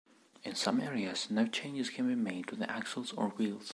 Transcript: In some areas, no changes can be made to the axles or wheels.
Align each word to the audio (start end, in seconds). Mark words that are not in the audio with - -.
In 0.41 0.55
some 0.55 0.81
areas, 0.81 1.29
no 1.29 1.45
changes 1.45 1.91
can 1.91 2.07
be 2.07 2.15
made 2.15 2.47
to 2.47 2.55
the 2.55 2.67
axles 2.71 3.11
or 3.13 3.27
wheels. 3.37 3.69